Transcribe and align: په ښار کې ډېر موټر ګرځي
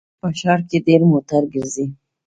په 0.19 0.27
ښار 0.39 0.59
کې 0.69 0.77
ډېر 0.87 1.01
موټر 1.11 1.41
ګرځي 1.53 1.85